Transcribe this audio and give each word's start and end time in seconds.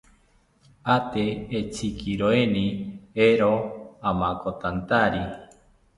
Ate 0.95 1.25
entzikiroeni, 1.57 2.65
eero 3.27 3.53
amakotantari 4.09 5.23